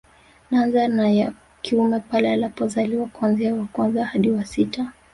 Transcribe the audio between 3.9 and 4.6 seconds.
hadi wa wa